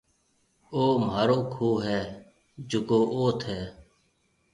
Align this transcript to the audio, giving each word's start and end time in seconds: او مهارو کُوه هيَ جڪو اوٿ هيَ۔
او 0.73 0.83
مهارو 1.03 1.39
کُوه 1.53 1.77
هيَ 1.87 2.01
جڪو 2.69 2.99
اوٿ 3.15 3.39
هيَ۔ 3.49 3.61